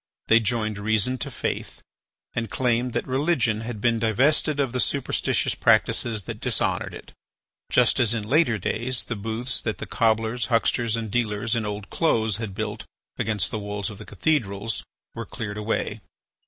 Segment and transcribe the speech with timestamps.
[0.29, 1.79] They joined reason to faith,
[2.33, 7.13] and claimed that religion had been divested of the superstitious practices that dishonoured it,
[7.69, 11.91] just as in later days the booths that the cobblers, hucksters, and dealers in old
[11.91, 12.83] clothes had built
[13.19, 14.83] against the walls of the cathedrals
[15.13, 16.01] were cleared away.